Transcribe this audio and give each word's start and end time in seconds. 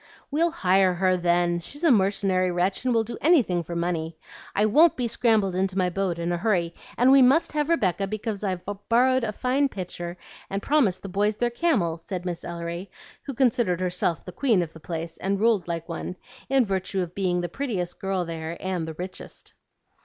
"We'll 0.31 0.49
HIRE 0.49 0.95
her, 0.95 1.15
then; 1.15 1.59
she's 1.59 1.83
a 1.83 1.91
mercenary 1.91 2.51
wretch 2.51 2.83
and 2.83 2.91
will 2.91 3.03
do 3.03 3.19
anything 3.21 3.61
for 3.63 3.75
money. 3.75 4.17
I 4.55 4.65
won't 4.65 4.95
be 4.97 5.07
scrambled 5.07 5.55
into 5.55 5.77
my 5.77 5.91
boat 5.91 6.17
in 6.17 6.31
a 6.31 6.37
hurry, 6.37 6.73
and 6.97 7.11
we 7.11 7.21
MUST 7.21 7.51
have 7.51 7.69
Rebecca 7.69 8.07
because 8.07 8.43
I've 8.43 8.61
borrowed 8.89 9.23
a 9.23 9.31
fine 9.31 9.69
pitcher 9.69 10.17
and 10.49 10.59
promised 10.59 11.03
the 11.03 11.09
boys 11.09 11.35
their 11.37 11.51
camel," 11.51 11.99
said 11.99 12.25
Miss 12.25 12.43
Ellery, 12.43 12.89
who 13.21 13.35
considered 13.35 13.79
herself 13.79 14.25
the 14.25 14.31
queen 14.31 14.63
of 14.63 14.73
the 14.73 14.79
place 14.79 15.17
and 15.17 15.39
ruled 15.39 15.67
like 15.67 15.87
one, 15.87 16.15
in 16.49 16.65
virtue 16.65 17.01
of 17.01 17.13
being 17.13 17.41
the 17.41 17.47
prettiest 17.47 17.99
girl 17.99 18.25
there 18.25 18.57
and 18.59 18.87
the 18.87 18.95
richest. 18.95 19.53